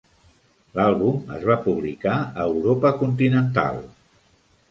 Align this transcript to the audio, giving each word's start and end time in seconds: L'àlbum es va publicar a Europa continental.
L'àlbum 0.79 1.19
es 1.35 1.43
va 1.49 1.57
publicar 1.65 2.15
a 2.23 2.47
Europa 2.55 2.93
continental. 3.05 3.79